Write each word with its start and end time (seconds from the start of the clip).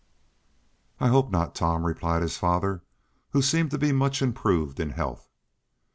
"I 0.99 1.09
hope 1.09 1.29
not, 1.29 1.53
Tom," 1.53 1.85
replied 1.85 2.23
his 2.23 2.35
father, 2.35 2.81
who 3.33 3.43
seemed 3.43 3.69
to 3.69 3.77
be 3.77 3.91
much 3.91 4.19
improved 4.23 4.79
in 4.79 4.89
health. 4.89 5.29